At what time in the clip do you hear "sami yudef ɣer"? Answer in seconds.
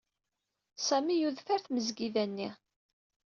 0.87-1.59